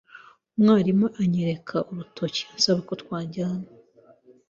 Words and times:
Umwarimu 0.57 1.05
anyereka 1.21 1.75
urutoki 1.89 2.41
ansaba 2.51 2.79
ko 2.87 2.93
twajyana. 3.01 3.67